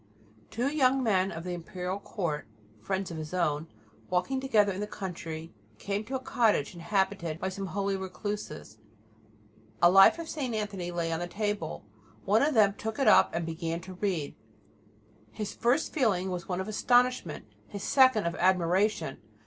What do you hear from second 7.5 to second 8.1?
holy